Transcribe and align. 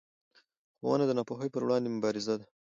ښوونه 0.77 1.05
د 1.07 1.11
ناپوهۍ 1.17 1.49
پر 1.51 1.61
وړاندې 1.65 1.89
مبارزه 1.95 2.35
ده 2.39 2.45